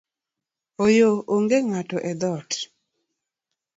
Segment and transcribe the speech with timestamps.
[0.83, 2.51] Ooyo, onge ng’ato edhoot